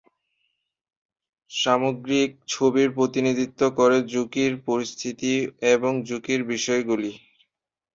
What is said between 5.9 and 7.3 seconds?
ঝুঁকির বিষয়গুলির।